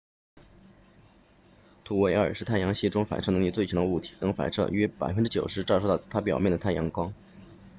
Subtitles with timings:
[1.83, 5.27] 土卫二 enceladus 是太阳系中反射能力最强的物体能反射约 90％
[5.63, 7.13] 照射到它表面的太阳光